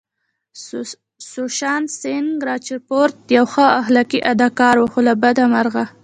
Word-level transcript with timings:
سوشانت 1.31 1.87
سينګ 2.01 2.27
راجپوت 2.47 3.13
يو 3.35 3.45
ښه 3.51 3.65
او 3.71 3.77
اخلاقي 3.81 4.19
اداکار 4.31 4.75
وو 4.77 4.91
خو 4.93 4.99
له 5.07 5.13
بده 5.23 5.43
مرغه 5.53 5.85